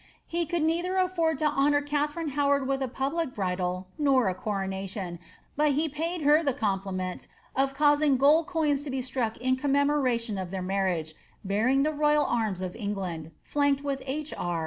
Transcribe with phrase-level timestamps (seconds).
[0.25, 5.19] He could neither afford to honour Katharine Howard with a public bridal nor a coronation,
[5.55, 9.73] but bt paid her the compliment of causing gold coins to be struck in comme
[9.73, 14.33] moration of their marriage, bearing the royal arms of England, flanked with H.
[14.35, 14.59] R.